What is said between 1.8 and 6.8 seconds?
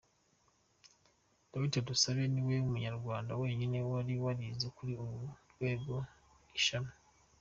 Dusabe niwe munyarwanda wenyine wari warize kuri uru rwego iri